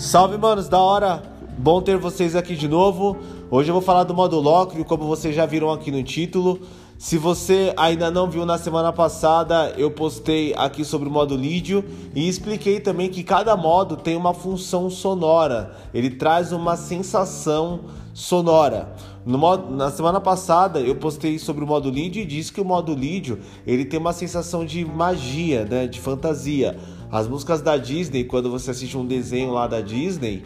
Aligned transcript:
Salve, 0.00 0.38
manos, 0.38 0.66
da 0.66 0.78
hora! 0.78 1.22
Bom 1.58 1.82
ter 1.82 1.98
vocês 1.98 2.34
aqui 2.34 2.56
de 2.56 2.66
novo. 2.66 3.18
Hoje 3.50 3.68
eu 3.68 3.74
vou 3.74 3.82
falar 3.82 4.04
do 4.04 4.14
modo 4.14 4.40
Locrio, 4.40 4.82
como 4.82 5.04
vocês 5.04 5.36
já 5.36 5.44
viram 5.44 5.70
aqui 5.70 5.90
no 5.90 6.02
título. 6.02 6.58
Se 6.96 7.18
você 7.18 7.74
ainda 7.76 8.10
não 8.10 8.26
viu 8.26 8.46
na 8.46 8.56
semana 8.56 8.94
passada, 8.94 9.74
eu 9.76 9.90
postei 9.90 10.54
aqui 10.56 10.86
sobre 10.86 11.06
o 11.06 11.12
modo 11.12 11.36
Lídio 11.36 11.84
e 12.14 12.26
expliquei 12.26 12.80
também 12.80 13.10
que 13.10 13.22
cada 13.22 13.54
modo 13.58 13.94
tem 13.94 14.16
uma 14.16 14.32
função 14.32 14.88
sonora. 14.88 15.76
Ele 15.92 16.08
traz 16.08 16.50
uma 16.50 16.78
sensação 16.78 17.80
sonora. 18.20 18.92
Modo, 19.24 19.74
na 19.74 19.90
semana 19.90 20.20
passada 20.20 20.80
eu 20.80 20.94
postei 20.94 21.38
sobre 21.38 21.64
o 21.64 21.66
modo 21.66 21.90
Lídio 21.90 22.22
e 22.22 22.26
disse 22.26 22.52
que 22.52 22.60
o 22.60 22.64
modo 22.64 22.94
Lídio 22.94 23.40
ele 23.66 23.84
tem 23.84 23.98
uma 23.98 24.12
sensação 24.12 24.64
de 24.64 24.84
magia, 24.84 25.64
né, 25.64 25.86
de 25.86 25.98
fantasia. 25.98 26.76
As 27.10 27.26
músicas 27.26 27.60
da 27.60 27.76
Disney, 27.76 28.24
quando 28.24 28.50
você 28.50 28.70
assiste 28.70 28.96
um 28.96 29.06
desenho 29.06 29.52
lá 29.52 29.66
da 29.66 29.80
Disney, 29.80 30.42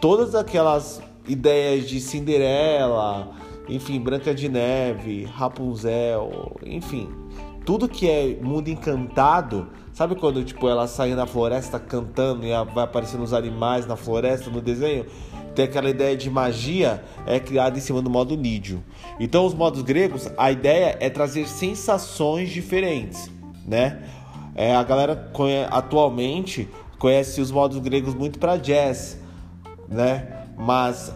todas 0.00 0.34
aquelas 0.34 1.02
ideias 1.26 1.88
de 1.88 2.00
Cinderela, 2.00 3.30
enfim, 3.68 3.98
Branca 3.98 4.34
de 4.34 4.48
Neve, 4.48 5.24
Rapunzel, 5.24 6.56
enfim, 6.64 7.08
tudo 7.64 7.88
que 7.88 8.08
é 8.08 8.38
mundo 8.40 8.68
encantado, 8.68 9.68
sabe 9.92 10.14
quando 10.14 10.44
tipo 10.44 10.68
ela 10.68 10.86
sai 10.86 11.14
na 11.14 11.26
floresta 11.26 11.80
cantando 11.80 12.46
e 12.46 12.50
vai 12.72 12.84
aparecendo 12.84 13.24
os 13.24 13.32
animais 13.32 13.86
na 13.86 13.96
floresta 13.96 14.50
no 14.50 14.60
desenho? 14.60 15.06
Tem 15.56 15.64
aquela 15.64 15.88
ideia 15.88 16.14
de 16.14 16.28
magia 16.28 17.02
é 17.26 17.40
criada 17.40 17.78
em 17.78 17.80
cima 17.80 18.02
do 18.02 18.10
modo 18.10 18.36
nídio. 18.36 18.84
Então 19.18 19.46
os 19.46 19.54
modos 19.54 19.80
gregos, 19.80 20.30
a 20.36 20.52
ideia 20.52 20.98
é 21.00 21.08
trazer 21.08 21.48
sensações 21.48 22.50
diferentes, 22.50 23.30
né? 23.66 24.02
É, 24.54 24.76
a 24.76 24.82
galera 24.82 25.30
atualmente 25.70 26.68
conhece 26.98 27.40
os 27.40 27.50
modos 27.50 27.78
gregos 27.78 28.14
muito 28.14 28.38
para 28.38 28.58
jazz, 28.58 29.18
né? 29.88 30.44
Mas 30.58 31.10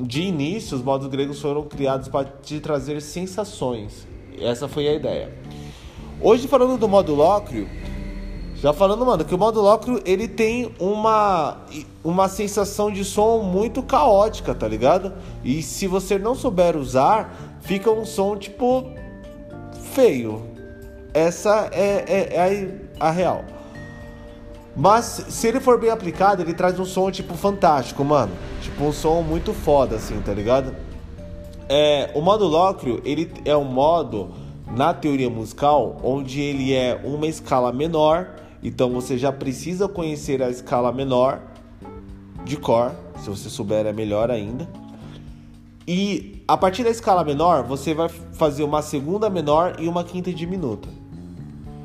de 0.00 0.22
início 0.22 0.74
os 0.74 0.82
modos 0.82 1.06
gregos 1.08 1.38
foram 1.38 1.62
criados 1.64 2.08
para 2.08 2.24
te 2.24 2.60
trazer 2.60 3.02
sensações. 3.02 4.06
Essa 4.40 4.66
foi 4.66 4.88
a 4.88 4.94
ideia. 4.94 5.34
Hoje 6.18 6.48
falando 6.48 6.78
do 6.78 6.88
modo 6.88 7.14
lócrio, 7.14 7.68
já 8.62 8.72
falando, 8.72 9.04
mano, 9.04 9.24
que 9.24 9.34
o 9.34 9.38
modo 9.38 9.60
lócrio 9.60 10.00
ele 10.04 10.28
tem 10.28 10.72
uma 10.78 11.56
uma 12.04 12.28
sensação 12.28 12.92
de 12.92 13.04
som 13.04 13.38
muito 13.38 13.82
caótica, 13.82 14.54
tá 14.54 14.68
ligado? 14.68 15.12
E 15.42 15.60
se 15.64 15.88
você 15.88 16.16
não 16.16 16.36
souber 16.36 16.76
usar, 16.76 17.34
fica 17.60 17.90
um 17.90 18.04
som 18.04 18.36
tipo 18.36 18.84
feio, 19.92 20.46
essa 21.12 21.68
é, 21.72 22.04
é, 22.06 22.36
é 22.36 22.82
a, 23.00 23.08
a 23.08 23.10
real. 23.10 23.44
Mas 24.76 25.26
se 25.28 25.48
ele 25.48 25.58
for 25.58 25.78
bem 25.78 25.90
aplicado, 25.90 26.40
ele 26.40 26.54
traz 26.54 26.78
um 26.78 26.84
som 26.84 27.10
tipo 27.10 27.34
fantástico, 27.34 28.04
mano. 28.04 28.32
Tipo 28.62 28.84
um 28.84 28.92
som 28.92 29.22
muito 29.22 29.52
foda, 29.52 29.96
assim, 29.96 30.20
tá 30.20 30.32
ligado? 30.32 30.72
É, 31.68 32.12
o 32.14 32.20
modo 32.20 32.46
Locrio, 32.46 33.02
ele 33.04 33.28
é 33.44 33.56
um 33.56 33.64
modo 33.64 34.30
na 34.74 34.94
teoria 34.94 35.28
musical 35.28 35.98
onde 36.04 36.40
ele 36.40 36.72
é 36.72 36.98
uma 37.02 37.26
escala 37.26 37.72
menor. 37.72 38.36
Então 38.62 38.90
você 38.90 39.18
já 39.18 39.32
precisa 39.32 39.88
conhecer 39.88 40.42
a 40.42 40.48
escala 40.48 40.92
menor 40.92 41.40
de 42.44 42.56
cor. 42.56 42.92
Se 43.18 43.28
você 43.28 43.48
souber, 43.48 43.86
é 43.86 43.92
melhor 43.92 44.30
ainda. 44.30 44.68
E 45.86 46.42
a 46.46 46.56
partir 46.56 46.84
da 46.84 46.90
escala 46.90 47.24
menor, 47.24 47.64
você 47.64 47.92
vai 47.92 48.08
fazer 48.08 48.62
uma 48.62 48.82
segunda 48.82 49.28
menor 49.28 49.76
e 49.80 49.88
uma 49.88 50.04
quinta 50.04 50.32
diminuta. 50.32 50.88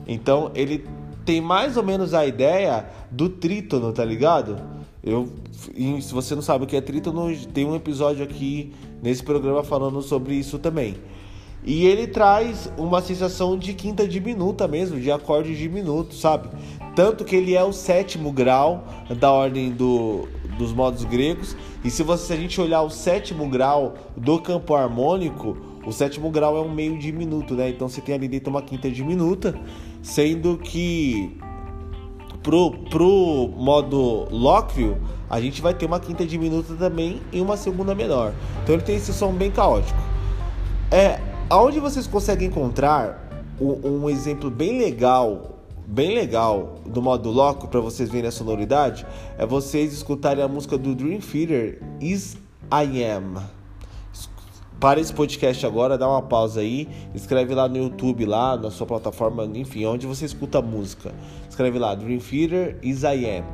Então 0.08 0.52
ele 0.54 0.86
tem 1.26 1.42
mais 1.42 1.76
ou 1.78 1.84
menos 1.84 2.14
a 2.14 2.26
ideia 2.26 2.86
do 3.12 3.28
trítono, 3.28 3.92
tá 3.92 4.06
ligado? 4.06 4.58
Eu, 5.04 5.30
se 5.52 6.14
você 6.14 6.36
não 6.36 6.42
sabe 6.42 6.66
o 6.66 6.68
que 6.68 6.76
é 6.76 6.82
trítono, 6.82 7.36
tem 7.54 7.66
um 7.66 7.76
episódio 7.76 8.24
aqui 8.24 8.74
nesse 9.02 9.24
programa 9.24 9.64
falando 9.64 10.02
sobre 10.02 10.36
isso 10.36 10.60
também. 10.60 10.96
E 11.68 11.86
ele 11.86 12.08
traz 12.08 12.72
uma 12.78 13.02
sensação 13.02 13.58
de 13.58 13.74
quinta 13.74 14.08
diminuta 14.08 14.70
mesmo, 14.70 15.02
de 15.02 15.12
acorde 15.12 15.54
diminuto, 15.54 16.16
sabe? 16.16 16.48
Tanto 16.96 17.26
que 17.26 17.36
ele 17.36 17.56
é 17.56 17.64
o 17.64 17.74
sétimo 17.74 18.32
grau 18.32 18.86
da 19.20 19.30
ordem 19.34 19.72
do, 19.72 20.30
dos 20.58 20.72
modos 20.72 21.04
gregos. 21.04 21.58
E 21.84 21.92
se, 21.92 22.04
você, 22.04 22.28
se 22.28 22.34
a 22.34 22.38
gente 22.38 22.62
olhar 22.62 22.84
o 22.84 22.90
sétimo 22.90 23.50
grau 23.50 23.96
do 24.16 24.40
campo 24.40 24.76
harmônico, 24.76 25.58
o 25.86 25.92
sétimo 25.92 26.32
grau 26.32 26.56
é 26.56 26.62
um 26.62 26.74
meio 26.74 26.98
diminuto, 26.98 27.54
né? 27.54 27.68
Então 27.68 27.90
você 27.90 28.00
tem 28.00 28.16
ali 28.16 28.30
dentro 28.30 28.50
uma 28.50 28.62
quinta 28.62 28.90
diminuta, 28.90 29.54
sendo 30.02 30.58
que 30.58 31.38
pro, 32.42 32.72
pro 32.90 33.50
modo 33.58 34.26
Lócrio, 34.32 34.98
a 35.30 35.42
gente 35.42 35.62
vai 35.62 35.74
ter 35.74 35.86
uma 35.86 36.00
quinta 36.00 36.26
diminuta 36.26 36.76
também 36.76 37.22
e 37.30 37.42
uma 37.42 37.58
segunda 37.58 37.94
menor. 37.94 38.34
Então 38.64 38.74
ele 38.74 38.84
tem 38.84 38.96
esse 38.96 39.12
som 39.12 39.34
bem 39.34 39.52
caótico. 39.52 40.00
É, 40.90 41.20
aonde 41.50 41.80
vocês 41.80 42.06
conseguem 42.08 42.48
encontrar 42.48 43.48
um, 43.60 44.04
um 44.04 44.10
exemplo 44.10 44.50
bem 44.50 44.78
legal, 44.78 45.60
bem 45.88 46.14
legal 46.14 46.76
do 46.86 47.02
modo 47.02 47.30
Lócrio 47.30 47.70
para 47.70 47.80
vocês 47.80 48.10
verem 48.10 48.28
a 48.28 48.32
sonoridade, 48.32 49.06
é 49.38 49.46
vocês 49.46 49.94
escutarem 49.94 50.44
a 50.44 50.48
música 50.48 50.78
do 50.78 50.94
Dream 50.94 51.20
Theater, 51.20 51.82
Is 52.02 52.38
I 52.72 53.04
Am. 53.04 53.42
Para 54.80 55.00
esse 55.00 55.12
podcast 55.12 55.66
agora, 55.66 55.98
dá 55.98 56.08
uma 56.08 56.22
pausa 56.22 56.60
aí, 56.60 56.88
escreve 57.16 57.56
lá 57.56 57.68
no 57.68 57.78
YouTube, 57.78 58.26
lá 58.26 58.56
na 58.56 58.70
sua 58.70 58.86
plataforma, 58.86 59.44
enfim, 59.56 59.86
onde 59.86 60.06
você 60.06 60.26
escuta 60.26 60.62
música. 60.62 61.16
Escreve 61.50 61.80
lá, 61.80 61.96
Dream 61.96 62.20
Theater 62.20 62.78
Is 62.84 63.02
I 63.02 63.26
Am. 63.40 63.46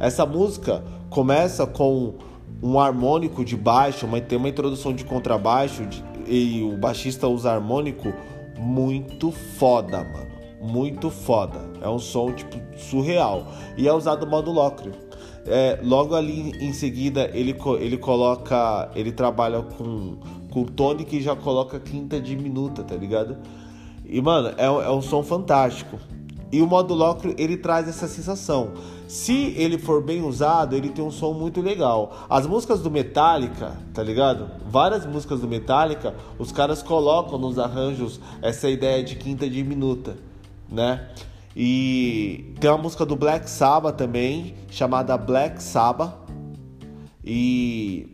Essa 0.00 0.26
música 0.26 0.82
começa 1.08 1.66
com 1.66 2.14
um 2.60 2.80
harmônico 2.80 3.44
de 3.44 3.56
baixo, 3.56 4.08
tem 4.26 4.38
uma 4.38 4.48
introdução 4.48 4.92
de 4.92 5.04
contrabaixo 5.04 5.86
de, 5.86 6.02
e 6.26 6.62
o 6.62 6.76
baixista 6.76 7.28
usa 7.28 7.52
harmônico 7.52 8.12
muito 8.58 9.30
foda, 9.30 9.98
mano. 10.04 10.32
Muito 10.60 11.10
foda. 11.10 11.58
É 11.80 11.88
um 11.88 11.98
som 11.98 12.32
tipo 12.32 12.56
surreal. 12.78 13.46
E 13.76 13.88
é 13.88 13.92
usado 13.92 14.24
no 14.24 14.30
modo 14.30 14.52
Locrio. 14.52 14.92
É, 15.44 15.80
logo 15.82 16.14
ali 16.14 16.52
em 16.60 16.72
seguida 16.72 17.30
ele, 17.34 17.56
ele 17.80 17.96
coloca. 17.96 18.90
Ele 18.94 19.10
trabalha 19.10 19.60
com 19.62 20.18
com 20.52 20.64
Tony 20.64 21.04
que 21.04 21.20
já 21.20 21.34
coloca 21.34 21.80
quinta 21.80 22.20
diminuta, 22.20 22.84
tá 22.84 22.94
ligado? 22.94 23.38
E 24.04 24.20
mano, 24.20 24.48
é, 24.58 24.66
é 24.66 24.90
um 24.90 25.00
som 25.00 25.22
fantástico. 25.22 25.98
E 26.52 26.60
o 26.60 26.66
modo 26.66 26.92
Locrio 26.92 27.34
ele 27.38 27.56
traz 27.56 27.88
essa 27.88 28.06
sensação. 28.06 28.72
Se 29.08 29.54
ele 29.56 29.78
for 29.78 30.02
bem 30.02 30.22
usado, 30.22 30.76
ele 30.76 30.90
tem 30.90 31.02
um 31.02 31.10
som 31.10 31.32
muito 31.32 31.62
legal. 31.62 32.26
As 32.28 32.46
músicas 32.46 32.82
do 32.82 32.90
Metallica, 32.90 33.78
tá 33.94 34.02
ligado? 34.02 34.50
Várias 34.68 35.06
músicas 35.06 35.40
do 35.40 35.48
Metallica, 35.48 36.14
os 36.38 36.52
caras 36.52 36.82
colocam 36.82 37.38
nos 37.38 37.58
arranjos 37.58 38.20
essa 38.42 38.68
ideia 38.68 39.02
de 39.02 39.16
quinta 39.16 39.48
diminuta, 39.48 40.18
né? 40.70 41.08
E 41.56 42.54
tem 42.60 42.70
uma 42.70 42.78
música 42.78 43.06
do 43.06 43.16
Black 43.16 43.48
Sabbath 43.48 43.96
também, 43.96 44.54
chamada 44.70 45.16
Black 45.16 45.62
Sabbath. 45.62 46.12
E 47.24 48.12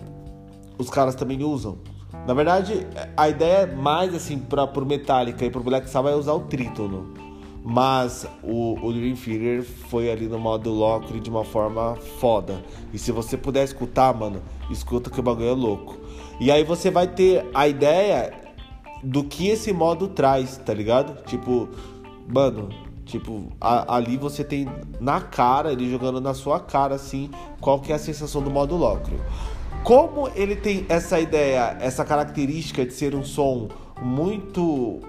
os 0.78 0.88
caras 0.90 1.16
também 1.16 1.42
usam. 1.42 1.78
Na 2.24 2.34
verdade, 2.34 2.86
a 3.16 3.28
ideia 3.28 3.58
é 3.62 3.66
mais 3.66 4.14
assim 4.14 4.38
para 4.38 4.66
pro 4.66 4.86
Metallica 4.86 5.44
e 5.44 5.50
pro 5.50 5.62
Black 5.62 5.88
Sabbath 5.90 6.12
é 6.12 6.16
usar 6.16 6.34
o 6.34 6.40
trítono. 6.40 7.27
Mas 7.64 8.26
o, 8.42 8.78
o 8.80 8.92
Dream 8.92 9.14
Theater 9.14 9.62
foi 9.62 10.10
ali 10.10 10.26
no 10.26 10.38
modo 10.38 10.70
Locre 10.70 11.20
de 11.20 11.28
uma 11.28 11.44
forma 11.44 11.96
foda. 12.18 12.62
E 12.92 12.98
se 12.98 13.12
você 13.12 13.36
puder 13.36 13.64
escutar, 13.64 14.14
mano, 14.14 14.42
escuta 14.70 15.10
que 15.10 15.20
o 15.20 15.22
bagulho 15.22 15.48
é 15.48 15.52
louco. 15.52 15.98
E 16.40 16.50
aí 16.50 16.64
você 16.64 16.90
vai 16.90 17.08
ter 17.08 17.44
a 17.52 17.66
ideia 17.66 18.32
do 19.02 19.24
que 19.24 19.48
esse 19.48 19.72
modo 19.72 20.08
traz, 20.08 20.56
tá 20.56 20.72
ligado? 20.72 21.22
Tipo, 21.24 21.68
mano, 22.26 22.68
tipo, 23.04 23.46
a, 23.60 23.96
ali 23.96 24.16
você 24.16 24.44
tem 24.44 24.68
na 25.00 25.20
cara, 25.20 25.72
ele 25.72 25.90
jogando 25.90 26.20
na 26.20 26.34
sua 26.34 26.60
cara 26.60 26.94
assim, 26.94 27.30
qual 27.60 27.80
que 27.80 27.92
é 27.92 27.96
a 27.96 27.98
sensação 27.98 28.42
do 28.42 28.50
modo 28.50 28.76
Locre. 28.76 29.16
Como 29.82 30.28
ele 30.34 30.56
tem 30.56 30.84
essa 30.88 31.20
ideia, 31.20 31.76
essa 31.80 32.04
característica 32.04 32.84
de 32.84 32.92
ser 32.92 33.14
um 33.14 33.24
som 33.24 33.68
muito 34.00 35.00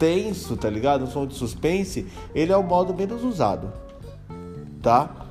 tenso, 0.00 0.56
tá 0.56 0.70
ligado? 0.70 1.04
Um 1.04 1.06
som 1.06 1.26
de 1.26 1.34
suspense, 1.34 2.06
ele 2.34 2.50
é 2.50 2.56
o 2.56 2.62
modo 2.62 2.94
menos 2.94 3.22
usado, 3.22 3.70
tá? 4.82 5.26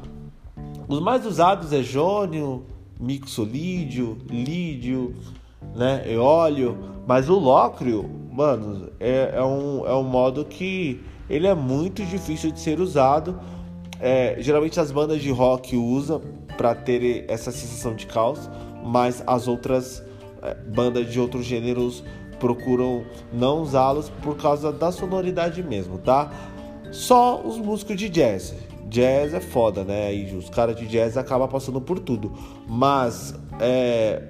Os 0.88 1.01
mais 1.01 1.25
usados 1.25 1.74
é 1.74 1.81
jônio, 1.81 2.66
mixolídio, 3.00 4.19
lídio, 4.30 5.16
né, 5.75 6.04
eólio, 6.07 6.77
mas 7.07 7.30
o 7.30 7.39
lócrio, 7.39 8.07
mano, 8.31 8.92
é, 9.00 9.31
é, 9.33 9.44
um, 9.44 9.88
é 9.88 9.95
um 9.95 10.04
modo 10.04 10.45
que 10.45 11.01
ele 11.27 11.48
é 11.48 11.56
muito 11.56 12.06
difícil 12.06 12.51
de 12.51 12.60
ser 12.60 12.80
usado. 12.80 13.39
É, 14.00 14.38
geralmente 14.39 14.80
as 14.80 14.92
bandas 14.92 15.21
de 15.21 15.31
rock 15.31 15.75
usam 15.75 16.21
para 16.56 16.75
ter 16.75 17.25
essa 17.27 17.51
sensação 17.51 17.95
de 17.95 18.06
caos, 18.06 18.50
mas 18.83 19.24
as 19.25 19.48
outras 19.48 20.04
é, 20.42 20.54
bandas 20.54 21.12
de 21.12 21.19
outros 21.19 21.45
gêneros 21.45 22.04
procuram 22.39 23.03
não 23.31 23.62
usá-los 23.62 24.09
por 24.21 24.38
causa 24.38 24.71
da 24.71 24.91
sonoridade 24.91 25.62
mesmo, 25.62 25.97
tá? 25.97 26.31
Só 26.91 27.41
os 27.41 27.57
músicos 27.57 27.95
de 27.97 28.09
jazz. 28.09 28.56
jazz 28.89 29.33
é 29.33 29.39
foda, 29.39 29.83
né? 29.83 30.13
E 30.13 30.36
os 30.36 30.50
caras 30.50 30.75
de 30.75 30.88
jazz 30.88 31.18
acabam 31.18 31.47
passando 31.47 31.80
por 31.80 32.00
tudo. 32.00 32.31
Mas 32.68 33.36
é, 33.59 34.24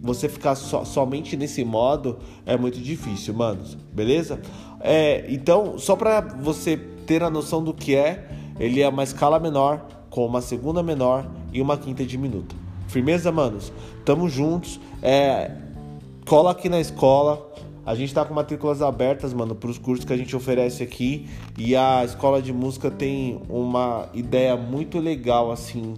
você 0.00 0.28
ficar 0.28 0.54
so, 0.54 0.84
somente 0.84 1.36
nesse 1.36 1.64
modo 1.64 2.18
é 2.46 2.56
muito 2.56 2.78
difícil, 2.78 3.34
manos. 3.34 3.74
Beleza? 3.92 4.40
É, 4.80 5.24
então, 5.28 5.78
só 5.78 5.96
para 5.96 6.20
você 6.20 6.76
ter 7.06 7.22
a 7.22 7.30
noção 7.30 7.62
do 7.62 7.74
que 7.74 7.94
é, 7.94 8.28
ele 8.58 8.80
é 8.80 8.88
uma 8.88 9.02
escala 9.02 9.38
menor 9.40 9.86
com 10.10 10.24
uma 10.24 10.40
segunda 10.40 10.82
menor 10.82 11.26
e 11.52 11.60
uma 11.60 11.76
quinta 11.76 12.04
diminuta. 12.04 12.54
Firmeza, 12.86 13.32
manos? 13.32 13.72
Tamo 14.04 14.28
juntos. 14.28 14.78
É, 15.02 15.50
cola 16.24 16.52
aqui 16.52 16.68
na 16.68 16.78
escola. 16.78 17.53
A 17.86 17.94
gente 17.94 18.14
tá 18.14 18.24
com 18.24 18.32
matrículas 18.32 18.80
abertas, 18.80 19.34
mano, 19.34 19.54
para 19.54 19.68
os 19.68 19.76
cursos 19.76 20.04
que 20.04 20.12
a 20.12 20.16
gente 20.16 20.34
oferece 20.34 20.82
aqui. 20.82 21.28
E 21.58 21.76
a 21.76 22.02
escola 22.04 22.40
de 22.40 22.52
música 22.52 22.90
tem 22.90 23.40
uma 23.48 24.08
ideia 24.14 24.56
muito 24.56 24.98
legal, 24.98 25.52
assim, 25.52 25.94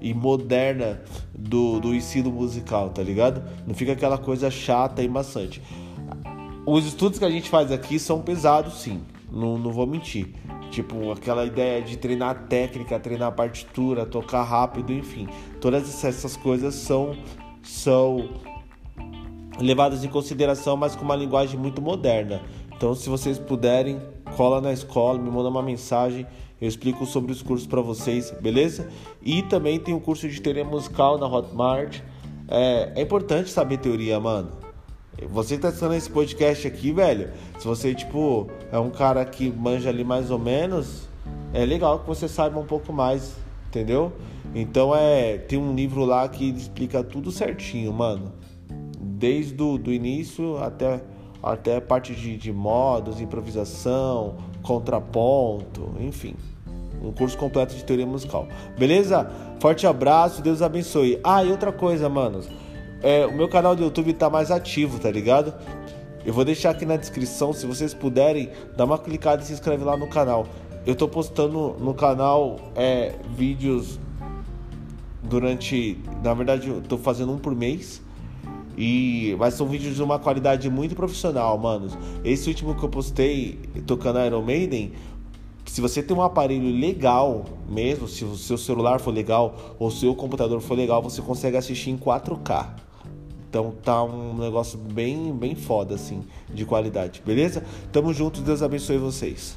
e 0.00 0.14
moderna 0.14 1.02
do, 1.36 1.80
do 1.80 1.94
ensino 1.94 2.30
musical, 2.30 2.90
tá 2.90 3.02
ligado? 3.02 3.42
Não 3.66 3.74
fica 3.74 3.92
aquela 3.92 4.18
coisa 4.18 4.50
chata 4.50 5.02
e 5.02 5.08
maçante. 5.08 5.60
Os 6.66 6.86
estudos 6.86 7.18
que 7.18 7.24
a 7.24 7.30
gente 7.30 7.50
faz 7.50 7.72
aqui 7.72 7.98
são 7.98 8.20
pesados, 8.20 8.80
sim. 8.80 9.00
Não, 9.30 9.58
não 9.58 9.72
vou 9.72 9.86
mentir. 9.86 10.28
Tipo, 10.70 11.10
aquela 11.12 11.44
ideia 11.44 11.82
de 11.82 11.96
treinar 11.96 12.46
técnica, 12.48 12.98
treinar 12.98 13.32
partitura, 13.32 14.06
tocar 14.06 14.42
rápido, 14.42 14.92
enfim. 14.92 15.28
Todas 15.60 16.04
essas 16.04 16.36
coisas 16.36 16.74
são, 16.74 17.16
são 17.62 18.28
levadas 19.58 20.04
em 20.04 20.08
consideração, 20.08 20.76
mas 20.76 20.96
com 20.96 21.04
uma 21.04 21.16
linguagem 21.16 21.58
muito 21.58 21.80
moderna. 21.80 22.40
Então, 22.76 22.94
se 22.94 23.08
vocês 23.08 23.38
puderem, 23.38 24.00
cola 24.36 24.60
na 24.60 24.72
escola, 24.72 25.18
me 25.18 25.30
manda 25.30 25.48
uma 25.48 25.62
mensagem, 25.62 26.26
eu 26.60 26.68
explico 26.68 27.06
sobre 27.06 27.32
os 27.32 27.42
cursos 27.42 27.66
para 27.66 27.80
vocês, 27.80 28.30
beleza? 28.40 28.88
E 29.22 29.42
também 29.42 29.78
tem 29.78 29.94
o 29.94 29.98
um 29.98 30.00
curso 30.00 30.28
de 30.28 30.40
teoria 30.40 30.64
musical 30.64 31.18
na 31.18 31.26
Hotmart. 31.26 32.00
É, 32.48 32.92
é 32.96 33.02
importante 33.02 33.50
saber 33.50 33.78
teoria, 33.78 34.18
mano. 34.18 34.50
Você 35.30 35.54
que 35.54 35.62
tá 35.62 35.68
assistindo 35.68 35.94
esse 35.94 36.10
podcast 36.10 36.66
aqui, 36.66 36.92
velho, 36.92 37.30
se 37.58 37.66
você, 37.66 37.94
tipo, 37.94 38.48
é 38.72 38.78
um 38.78 38.90
cara 38.90 39.24
que 39.24 39.50
manja 39.50 39.88
ali 39.88 40.02
mais 40.02 40.30
ou 40.30 40.38
menos, 40.38 41.08
é 41.52 41.64
legal 41.64 42.00
que 42.00 42.06
você 42.06 42.28
saiba 42.28 42.58
um 42.58 42.66
pouco 42.66 42.92
mais, 42.92 43.36
entendeu? 43.68 44.12
Então 44.54 44.94
é. 44.94 45.38
Tem 45.38 45.58
um 45.58 45.74
livro 45.74 46.04
lá 46.04 46.28
que 46.28 46.50
explica 46.50 47.04
tudo 47.04 47.30
certinho, 47.30 47.92
mano 47.92 48.32
desde 49.24 49.54
do, 49.54 49.78
do 49.78 49.90
início 49.90 50.58
até, 50.58 51.00
até 51.42 51.76
a 51.76 51.80
parte 51.80 52.14
de, 52.14 52.36
de 52.36 52.52
modos, 52.52 53.22
improvisação, 53.22 54.36
contraponto, 54.62 55.94
enfim. 55.98 56.36
Um 57.02 57.10
curso 57.10 57.38
completo 57.38 57.74
de 57.74 57.82
teoria 57.82 58.04
musical. 58.04 58.46
Beleza? 58.78 59.30
Forte 59.60 59.86
abraço, 59.86 60.42
Deus 60.42 60.60
abençoe. 60.60 61.18
Ah, 61.24 61.42
e 61.42 61.50
outra 61.50 61.72
coisa, 61.72 62.06
manos. 62.06 62.50
É, 63.02 63.24
o 63.24 63.32
meu 63.32 63.48
canal 63.48 63.74
do 63.74 63.82
YouTube 63.82 64.12
tá 64.12 64.28
mais 64.28 64.50
ativo, 64.50 64.98
tá 64.98 65.10
ligado? 65.10 65.54
Eu 66.22 66.34
vou 66.34 66.44
deixar 66.44 66.70
aqui 66.70 66.84
na 66.84 66.96
descrição, 66.96 67.54
se 67.54 67.64
vocês 67.64 67.94
puderem, 67.94 68.50
dá 68.76 68.84
uma 68.84 68.98
clicada 68.98 69.42
e 69.42 69.46
se 69.46 69.54
inscreve 69.54 69.84
lá 69.84 69.96
no 69.96 70.06
canal. 70.06 70.46
Eu 70.84 70.94
tô 70.94 71.08
postando 71.08 71.76
no 71.80 71.94
canal 71.94 72.58
é, 72.76 73.14
vídeos 73.34 73.98
durante. 75.22 75.98
Na 76.22 76.34
verdade, 76.34 76.68
eu 76.68 76.82
tô 76.82 76.98
fazendo 76.98 77.32
um 77.32 77.38
por 77.38 77.54
mês. 77.54 78.04
E, 78.76 79.36
mas 79.38 79.54
são 79.54 79.66
vídeos 79.66 79.94
de 79.94 80.02
uma 80.02 80.18
qualidade 80.18 80.68
muito 80.68 80.94
profissional, 80.94 81.56
manos. 81.58 81.96
Esse 82.24 82.48
último 82.48 82.74
que 82.74 82.82
eu 82.82 82.88
postei 82.88 83.58
tocando 83.86 84.18
Iron 84.20 84.42
Maiden, 84.42 84.92
se 85.66 85.80
você 85.80 86.02
tem 86.02 86.16
um 86.16 86.22
aparelho 86.22 86.70
legal 86.70 87.44
mesmo, 87.68 88.06
se 88.06 88.24
o 88.24 88.36
seu 88.36 88.58
celular 88.58 89.00
for 89.00 89.12
legal 89.12 89.76
ou 89.78 89.88
o 89.88 89.90
seu 89.90 90.14
computador 90.14 90.60
for 90.60 90.74
legal, 90.74 91.02
você 91.02 91.22
consegue 91.22 91.56
assistir 91.56 91.90
em 91.90 91.96
4K. 91.96 92.68
Então 93.48 93.72
tá 93.82 94.02
um 94.02 94.36
negócio 94.36 94.76
bem, 94.78 95.32
bem 95.32 95.54
foda 95.54 95.94
assim, 95.94 96.24
de 96.52 96.64
qualidade, 96.64 97.22
beleza? 97.24 97.62
Tamo 97.92 98.12
juntos, 98.12 98.42
Deus 98.42 98.62
abençoe 98.62 98.98
vocês. 98.98 99.56